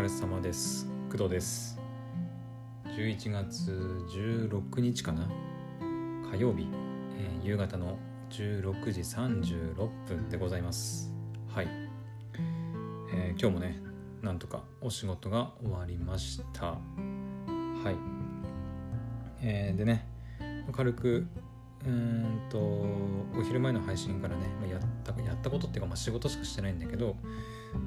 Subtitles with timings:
[0.00, 0.88] 疲れ様です。
[1.12, 1.78] 工藤です。
[2.86, 3.70] 11月
[4.08, 5.28] 16日かな？
[6.32, 6.66] 火曜日、
[7.18, 7.98] えー、夕方の
[8.30, 9.74] 16時36
[10.08, 11.12] 分でございます。
[11.54, 11.68] はい、
[13.12, 13.78] えー、今日もね
[14.22, 16.68] なんとかお仕事が終わりました。
[16.68, 16.78] は
[17.90, 17.94] い。
[19.42, 20.08] えー、でね
[20.72, 21.26] 軽く
[21.86, 27.16] うんとお昼前の配信からねやったやったことっていうか、まあ、仕事しかしてないんだけど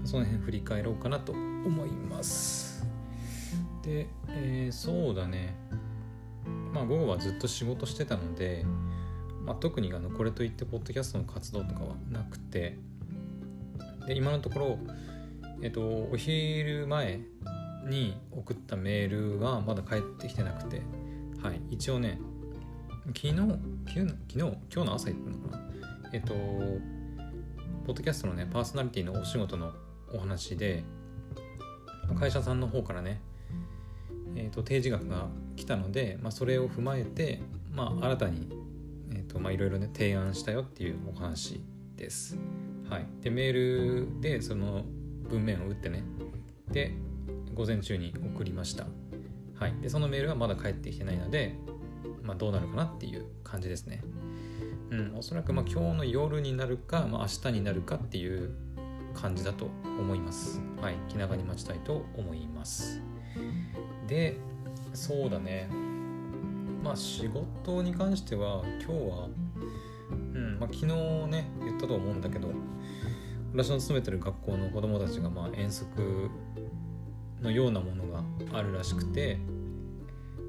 [0.03, 2.85] その辺振り返ろうかなと思います。
[3.83, 5.55] で、えー、そうだね。
[6.73, 8.65] まあ午後はずっと仕事してたので、
[9.45, 12.77] まあ、特にあのこれといってポッドキャストの活動とかはなくて
[14.07, 14.77] で今のところ
[15.61, 15.81] えっ、と
[16.11, 17.21] お昼前
[17.87, 20.81] に送ったメールはまだ返ってきてなくて
[21.41, 22.19] はい一応ね
[23.07, 25.63] 昨日、昨日、今日の朝言ったのかな？
[26.13, 26.33] えっと、
[27.85, 29.73] ポッドキャストのね、パーソナリティのお仕事の
[30.13, 30.85] お話で、
[32.17, 33.19] 会社さんの方からね、
[34.37, 37.41] えっと、提示額が来たので、まあ、それを踏まえて、
[37.73, 38.47] まあ、新たに、
[39.13, 41.61] えっと、まあ、いろいろね、提案したよっていうお話
[41.97, 42.37] です。
[42.89, 43.05] はい。
[43.21, 43.53] で、メー
[44.05, 44.85] ルでその
[45.29, 46.05] 文面を打ってね、
[46.71, 46.93] で、
[47.53, 48.85] 午前中に送りました。
[49.55, 49.75] はい。
[49.81, 51.55] で、そのメールはまだ返ってきてないので、
[52.23, 54.01] まあ、どうなるかなっていう感じですね。
[54.89, 58.51] うん、おそらくまあ今日の夜になるか、まあ、明日になるかっていう
[59.13, 60.61] 感じだと思います。
[60.81, 63.01] はい、気長に待ちたいと思います。
[64.07, 64.37] で、
[64.93, 65.69] そうだね。
[66.83, 69.29] まあ仕事に関しては今日は、
[70.11, 70.87] うんまあ、昨日
[71.27, 72.51] ね言ったと思うんだけど
[73.53, 75.87] 私の勤めてる学校の子供たちがまあ遠足
[77.41, 78.23] のようなものが
[78.57, 79.39] あるらしくて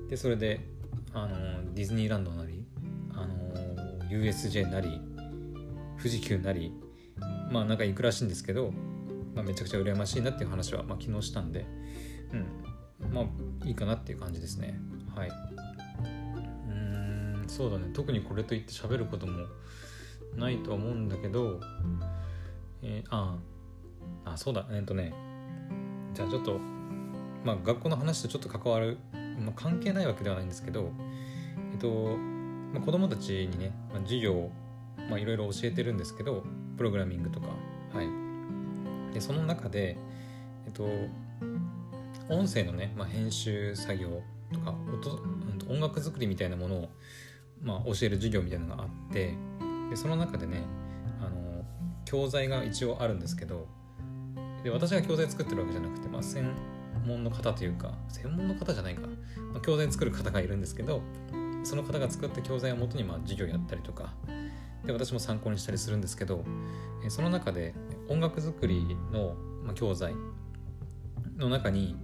[0.09, 0.74] でそれで
[1.15, 2.65] あのディズニーランドなり
[3.13, 5.01] あの USJ なり
[5.97, 6.73] 富士急なり
[7.51, 8.73] まあなんか行くらしいんですけど、
[9.35, 11.67] まあ、めちゃくちゃ羨ましいなっていう話は、まあ、昨日したんで
[12.33, 13.13] うん。
[13.13, 14.79] まあいいかなっていう感じですね。
[15.15, 15.31] はい。
[16.69, 17.91] うんそうだね。
[17.93, 19.47] 特にこれといって喋ることも
[20.37, 21.61] ないとは思うんだけど
[22.83, 23.39] えー、あ
[24.25, 24.67] あそうだ。
[24.73, 25.15] えっ、とね。
[26.15, 26.59] じゃあちょっと
[27.45, 28.99] まあ学校の話とちょっと関わる
[29.39, 30.91] まあ、関係ないわけではないんですけど、
[31.73, 32.17] えっと
[32.73, 34.51] まあ、子供たちにね、まあ、授業を
[35.19, 36.45] いろいろ教えてるんですけど
[36.77, 37.49] プログラミングとか。
[37.93, 38.25] はい。
[39.15, 39.97] でその中で
[40.67, 40.85] えっと
[42.29, 44.23] 音声のね、まあ、編集作業
[44.53, 46.89] とか音音楽作りみたいなものを、
[47.63, 49.35] まあ、教える授業みたいなのがあって
[49.91, 50.63] でその中でね
[51.21, 51.65] あの
[52.05, 53.67] 教材が一応あるんですけど
[54.63, 56.23] で私が教材作ってるわけじゃなくて、まあ、
[57.07, 59.03] 門の方というか専門の方じゃないか、
[59.63, 61.03] 教材作る方がいるんですけど
[61.65, 64.13] その方が作った教材をもとにまあ授業やったりとか
[64.85, 66.45] で私も参考にしたりするんですけど
[67.09, 67.75] その中で
[68.09, 69.35] 音楽作りの
[69.75, 70.15] 教材
[71.37, 71.97] の中に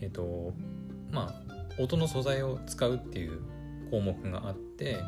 [0.00, 0.54] えっ、ー、と
[1.10, 3.40] まあ音の素材を使うっていう
[3.90, 4.98] 項目があって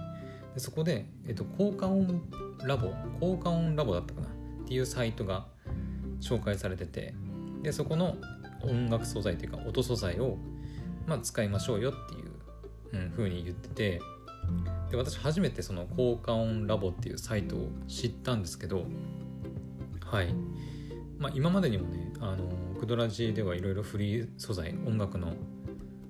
[0.55, 2.23] でそこで、えっ、ー、と、効果音
[2.65, 4.31] ラボ効果音ラボだったかなっ
[4.67, 5.47] ていうサイトが
[6.21, 7.15] 紹介されてて
[7.63, 8.17] でそこの
[8.65, 10.37] 音楽素材というか音素材を、
[11.07, 12.15] まあ、使いましょうよって
[12.97, 14.01] いう、うん、風に言ってて
[14.91, 18.85] で私初めてその効果音ラボっていうサイトを知ったんですけど
[20.05, 20.35] はい。
[21.19, 22.49] まあ今までにもねあの
[22.79, 25.35] クドラジではいろいろフリー素材音楽の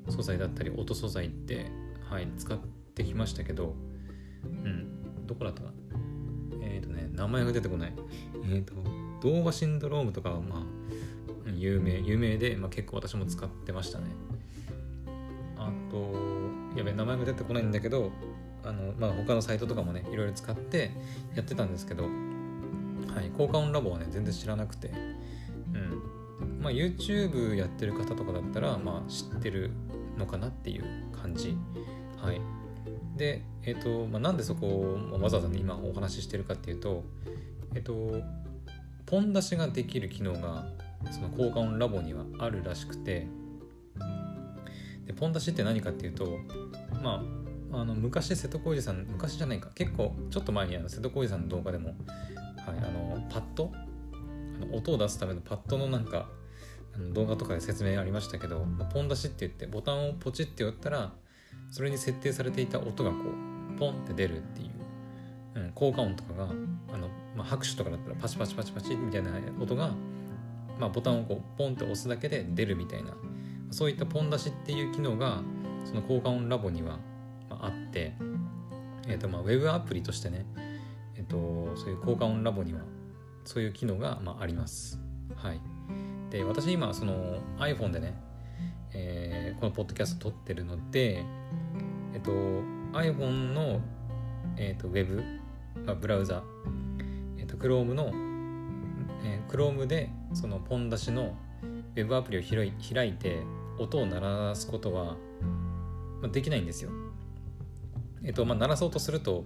[0.08, 1.70] 素材だったり音素材って
[2.10, 2.58] はい使っ
[2.94, 3.74] てきましたけど
[4.44, 5.70] うんどこだったか
[6.62, 7.92] えっ、ー、とね名前が出てこない。
[8.44, 8.74] えっ、ー、と
[9.22, 10.62] 動画シンドロームとかはまあ
[11.64, 14.06] 有名有名で、まあ、結構私も使ってましたね。
[15.56, 16.14] あと
[16.76, 18.10] やべ名前が出てこないんだけど
[18.62, 20.90] あの、まあ、他のサイトとかもねいろいろ使って
[21.34, 22.08] やってたんですけどは
[23.22, 24.88] い効果音ラボはね全然知らなくて。
[24.88, 26.60] うん。
[26.60, 29.70] まあ YouTube やってる方とかだったらまあ知ってる
[30.18, 31.56] のかなっていう感じ。
[32.20, 32.40] はい。
[33.16, 37.04] でえっ、ー、と、まあ、なんでそこをわざわざ、ね、今お話ししてるかっていうと
[37.74, 38.20] えっ、ー、と
[39.06, 40.66] ポン出しができる機能が
[41.10, 43.26] その効果音ラボにはあるらしくて。
[45.06, 46.38] でポン出しって何かっていうと
[47.02, 47.22] ま
[47.72, 49.68] ああの昔瀬戸康史さん昔じゃないか。
[49.74, 51.96] 結構ちょっと前にあの瀬戸康史さんの動画でも、はい、
[52.68, 53.70] あのパッド？
[53.74, 56.28] あの音を出すためのパッドのなんか
[56.94, 61.12] あの動画とかで説明ありましたけどポン出しって言ってボタンをポチって打ったら
[61.70, 64.66] それに設定されていた音がこうポンって出るってい
[65.56, 69.90] う、うん、効果音とかがあの、まあ、拍手とかだったらパチパチパチパチみたいな音が
[70.78, 73.14] まあ、ボタンをこうポンって押すだけで出るみたいな
[73.70, 75.42] そういったポン出しっていう機能が
[75.84, 76.98] その効果音ラボには
[77.50, 78.14] あって、
[79.06, 80.46] えーとまあ、ウェブアプリとしてね、
[81.16, 82.80] えーと、そういう効果音ラボには
[83.44, 84.98] そういう機能がまああります。
[85.36, 85.60] はい、
[86.30, 88.14] で私今その iPhone でね、
[88.92, 91.24] えー、このポッドキャスト撮ってるので
[92.14, 92.30] えっと
[92.94, 93.80] iPhone の、
[94.56, 95.22] えっと、ウェブ、
[95.84, 96.42] まあ、ブラウザ、
[97.36, 98.12] えっと、Chrome の、
[99.24, 101.36] えー、Chrome でそのポン出しの
[101.96, 103.42] ウェブアプリを開いて
[103.78, 105.16] 音を鳴らすことは、
[106.20, 106.90] まあ、できないんですよ。
[108.22, 109.44] えっとまあ、鳴らそうとすると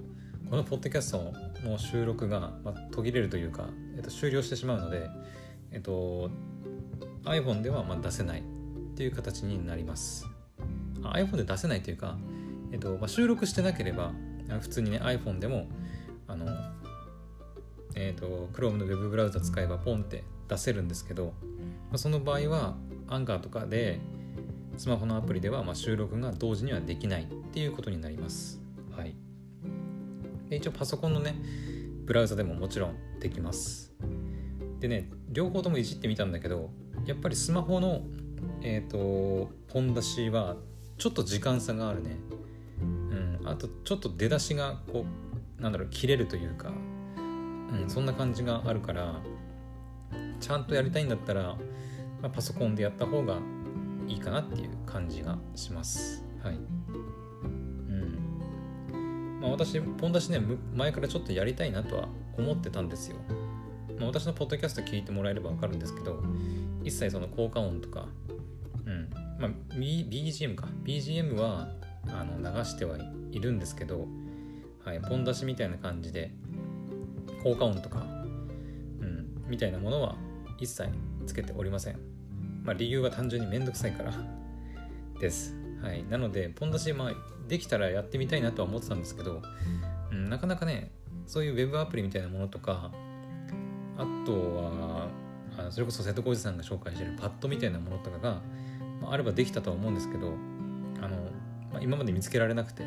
[0.50, 1.32] このポッドキャスト
[1.62, 5.08] の収録が、まあ、途切れるというか、えっと、終了してしまうので、
[5.72, 6.30] えっと、
[7.24, 8.42] iPhone ではまあ出せないっ
[8.96, 10.26] ていう形になります。
[11.02, 12.16] iPhone で出せないというか、
[12.72, 14.12] えっとまあ、収録してなければ
[14.60, 15.66] 普通にね iPhone でも
[16.26, 16.46] あの、
[17.94, 21.32] えっと Chrome の Web ブラウザ使えばポンって出せるんですけど、
[21.90, 22.76] まあ、その場合は
[23.08, 24.00] アンカーとかで
[24.76, 28.60] スマホのアプリではま収録が同時にはできないっていうことになります。
[28.96, 29.14] はい。
[30.48, 31.34] で一応パソコンのね
[32.04, 33.92] ブラウザでももちろんできます
[34.80, 36.70] でね両方ともいじってみたんだけど
[37.04, 38.02] やっぱりスマホの
[38.62, 40.56] えっ、ー、とポン出しは
[40.96, 42.16] ちょっと時間差があるね
[42.80, 45.04] うんあとちょっと出だしがこ
[45.58, 46.72] うなんだろう切れるというか
[47.72, 47.90] うん。
[47.90, 49.20] そんな感じがあるから
[50.40, 51.42] ちゃんとやりたいんだったら、
[52.22, 53.38] まあ、パソコンでやった方が
[54.06, 56.24] いいかなっていう感じがします。
[56.42, 56.54] はい。
[56.54, 58.18] うん。
[59.40, 60.40] まあ、私ポン出しね
[60.74, 63.16] 前からちょっとやりたいなとは思ってたんですよ、
[63.98, 66.22] まあ、私のポッドキャスト聞いてもらえれば分かるんですけど
[66.84, 68.06] 一切その効果音とか
[68.86, 69.10] うん。
[69.38, 70.68] まあ BGM か。
[70.84, 71.68] BGM は
[72.08, 72.98] あの流しては
[73.30, 74.06] いるんですけど、
[74.84, 76.32] はい、ポン出しみたいな感じで
[77.42, 78.06] 効果音とか、
[79.00, 80.16] うん、みたいなものは
[80.58, 80.88] 一切
[81.26, 81.98] つけておりません。
[82.64, 84.12] まあ、理由は単純にめんどくさいから
[85.20, 85.56] です。
[85.82, 87.12] はい、なのでポン出し、まあ、
[87.48, 89.42] できたらやってみたいなとは思ってたんですけど、
[90.10, 90.90] うん、なかなかね
[91.26, 92.90] そういうウェブアプリみたいなものとか
[93.96, 95.08] あとは
[95.56, 98.40] あそれこそ瀬戸康史さんが紹介してるパッドみたいなものとかが、
[99.00, 100.32] まあ、あればできたとは思うんですけど
[101.00, 101.16] あの、
[101.72, 102.82] まあ、今まで見つけられなくて、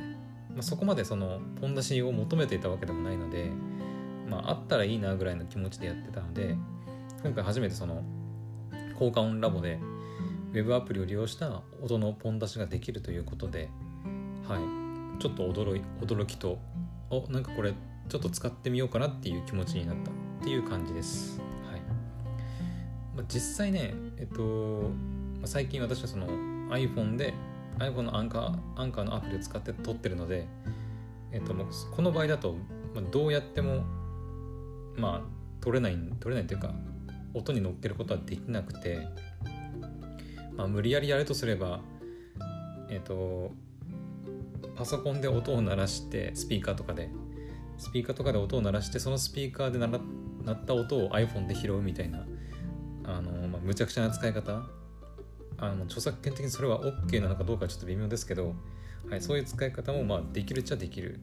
[0.50, 3.52] まあ、そこまでそのポン出しを求めていたわけでもないので、
[4.32, 6.56] まあ、あったらいいなぐらいの気持ちでやってたので
[7.22, 8.02] 今回初めてその
[8.98, 9.78] 効果音ラボで
[10.54, 13.70] ウェブアプリを利用した音のポン出しができるということで、
[14.48, 16.60] はい、ちょっと驚い驚きと
[17.10, 17.74] おなんかこれ
[18.10, 20.14] ちょっと使ってみようかなっていう気持ちになったっ
[20.44, 21.40] ていう感じです。
[21.70, 21.82] はい。
[23.16, 24.92] まあ、実際ね、えっと、
[25.46, 26.28] 最近私はその
[26.70, 27.34] iPhone で
[27.80, 30.48] iPhone のアンカーアンカーのアプリを使って撮ってるので、
[31.32, 32.56] えっと、この場合だと、
[32.94, 33.84] まあ、どうやっても
[34.98, 36.74] まあ撮れない撮れないというか
[37.34, 39.08] 音に乗っけることはできなくて
[40.56, 41.80] まあ、無理やりやるとすれば
[42.90, 43.52] えっ、ー、と
[44.76, 47.10] パソコンで音を鳴らしてスピーカーとかで
[47.78, 50.00] スピーカーとかで音を鳴らしてそのスピーカーで鳴
[50.44, 52.26] 鳴った音を iPhone で拾うみたいな
[53.06, 54.64] あの、まあ、むちゃくちゃな使い方。
[55.58, 58.56] あの著作権的にそれは OK なのかどうかちょっと微妙ですけど、
[59.08, 61.20] はい、そういう使い方もまあできるっちゃできる、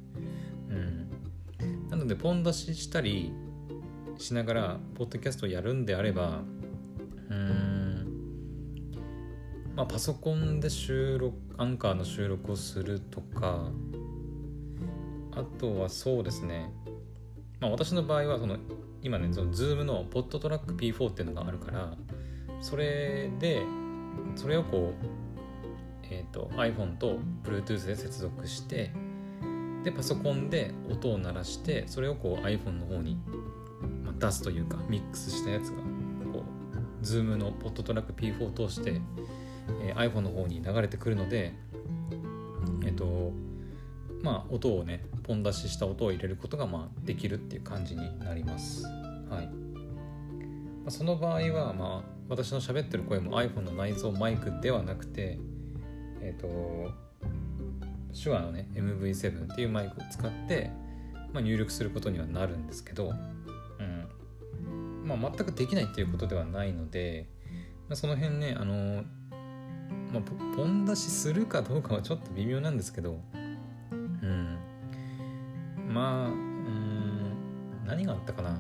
[0.68, 3.32] うん、なのでポン出ししたり
[4.18, 6.42] しながらポッドキャストをやるんであれば
[7.30, 7.78] うん
[9.76, 13.70] まあ、パソコンで収録アンカーの収録をするとか
[15.32, 16.72] あとはそうですね
[17.60, 18.56] まあ私の場合はその
[19.02, 21.96] 今ねその Zoom のポッドトラック P4 っていうのがあるから
[22.60, 23.62] それで
[24.34, 25.06] それをこう、
[26.10, 28.90] えーと、iPhone と Bluetooth で接続して
[29.84, 33.16] でパソコンで音を鳴らしてそれをこう iPhone の方に、
[34.18, 35.76] 出すというかミックスしたやつが
[36.32, 36.44] こ
[37.02, 39.00] う Zoom のポッドトラック P4 を通して
[39.82, 41.54] えー、iPhone の方に流れてくるので
[42.84, 43.32] えっ、ー、と
[44.22, 48.84] まあ音をねポン出しした音を入れることがまあできるっていう感じになります。
[48.84, 49.52] はい、ま
[50.86, 55.38] あ、その場合はまあ私の喋ってる声も iPhone の内蔵マイクではなくて
[56.20, 56.92] えっ、ー、と
[58.20, 60.70] 手話のね MV7 っていうマイクを使って、
[61.32, 63.12] まあ、入力することにはなるんですけど、
[65.16, 67.28] まあ、全くできないっていうことではないので、
[67.88, 69.04] まあ、その辺ねあの
[70.12, 73.20] まあ、ポン出しするかどうかはちょっと微妙なんですけど、
[73.92, 74.58] うん。
[75.88, 77.36] まあ、うん、
[77.86, 78.58] 何があったかな。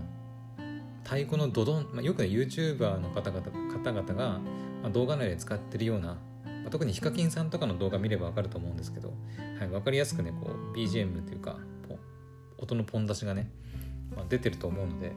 [1.04, 4.40] 太鼓のドドン、まあ、よくね、YouTuber の方々方々が、
[4.82, 6.18] まあ、動画内で使ってるような、ま
[6.66, 9.14] あ、特にヒカキンさんとかの動画見ればわかると思うんですけど、
[9.58, 11.56] はい、分かりやすくね、こう、BGM というか、
[12.58, 13.50] 音のポン出しがね、
[14.14, 15.12] まあ、出てると思うので、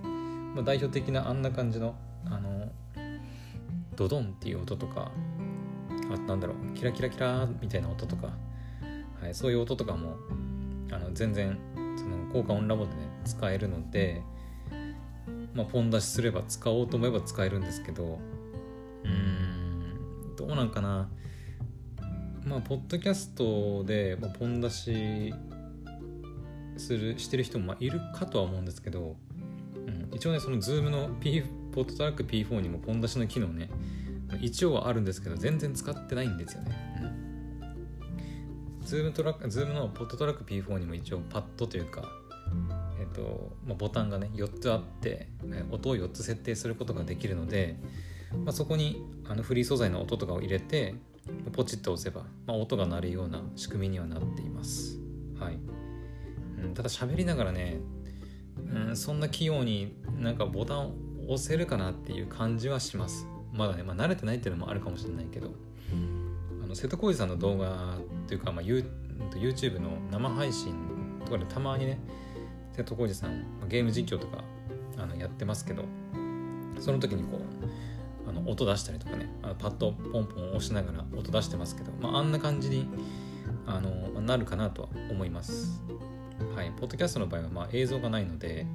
[0.56, 2.72] まあ、代表的なあんな感じの、あの、
[3.96, 5.12] ドドンっていう音とか、
[6.14, 8.30] あなんだろうキラキラキラみたいな音とか、
[9.22, 10.16] はい、そういう音とかも
[10.92, 11.58] あの全然
[11.98, 14.22] その効果音ラボでね使えるので、
[15.54, 18.20] まあ、ポン出しすれば使おうと思えば使えるんですけど、
[19.04, 21.10] うんどうなんかな。
[22.44, 25.34] まあポッドキャストで、まあ、ポン出し
[26.78, 29.16] するしてる人もいるかとは思うんですけど、
[30.14, 33.70] 一応ねその Zoom の P ポットトラック P4 にもポン出しの機能ね
[34.42, 36.76] 一応はあるんですけど全然使ってないんですよね、
[38.82, 42.10] うん、Zoom, トラック Zoom のポットトラック P4 にも一応パッドというか
[43.00, 47.78] えっとまあ、ボタンがね4つあって、ね、音を4つ設定することができるので、
[48.46, 50.94] まあ、そこにあのフリー素材の音とかを入れて
[51.54, 55.00] ポチッと押せば、まあ、音が鳴るような仕組みにはなっています。
[55.40, 55.60] はい。
[56.64, 57.80] うん、ただ喋りながらね、
[58.58, 60.94] うん、そんな器用になんかボタンを
[61.28, 63.28] 押せるかなっていう感じはします。
[63.54, 65.52] まだね、まあ、慣れてないっていうのもあるかもしれないけど
[66.64, 70.74] あの瀬戸康史さんの動画というか、まあ、YouTube の生配信
[71.26, 72.00] とかでたまにね
[72.74, 74.44] 瀬戸康史さんゲーム実況とか
[74.98, 75.84] あのやってますけど
[76.80, 82.88] その時にこうあの音出したりとかねあのパッドポンポン押しながら音出してますけど、まあ、あんな感じに
[83.68, 85.82] あのなるかなとは思います。
[86.56, 88.66] はい、ポッドキャストの場合はまあ映像がないので、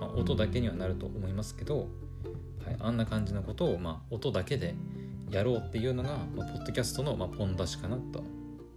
[0.00, 1.88] まあ、音だけにはなると思いますけど、
[2.64, 4.74] はい、あんな感じのことをまあ音だけで
[5.30, 8.24] やろうっていうのが、まあ、ポッドキャストのまあポン出しかなと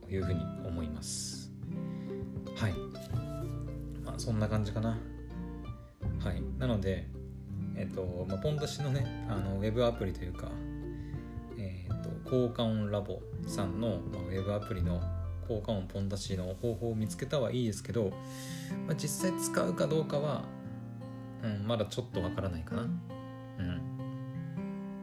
[0.09, 1.51] いうふうに思います。
[2.55, 2.73] はい。
[4.03, 4.97] まあそんな感じかな。
[6.19, 6.41] はい。
[6.57, 7.07] なので、
[7.77, 10.49] えっ、と、まあ、ポン出しのね、あのウェブアプリというか、
[11.57, 15.01] えっ、と、効果音ラボさんの、まあ、ウェブアプリの
[15.49, 18.11] 効果音ポン出しの方法を見つけたはいいですけど、
[18.85, 20.43] まあ、実際使うかどうかは、
[21.43, 22.83] うん、まだちょっとわからないかな。
[22.83, 22.91] うん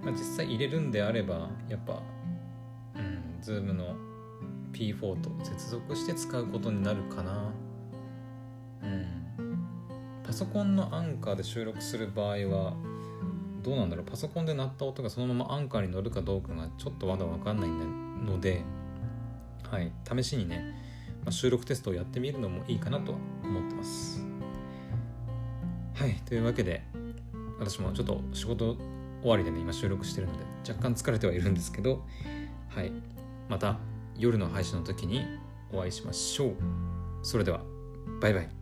[0.02, 2.00] まあ、実際入れるんであればやっぱ、
[2.94, 3.96] うん、Zoom の
[4.72, 7.52] P4 と接続して使うことになるかな。
[8.84, 9.58] うん、
[10.22, 12.74] パソコンのアンカーで収録する場合は
[13.64, 17.68] どうなんだろうパソコンで鳴った音がそのままアンカーに乗るかどうかがちょっとまだ分かんない
[18.24, 18.62] ので、
[19.70, 19.90] はい、
[20.23, 20.75] 試しにね、
[21.25, 24.25] まあ、収録テストをやってみるのもいいかなとは思ってます。
[25.96, 26.82] はいというわけで
[27.58, 28.76] 私もちょっと仕事
[29.23, 32.04] 終わりでね今収録してるので若干疲れてはいるんですけど
[32.68, 32.92] はい
[33.49, 33.78] また
[34.18, 35.25] 夜の配信の時に
[35.73, 36.54] お会いしましょう
[37.23, 37.62] それでは
[38.20, 38.55] バイバイ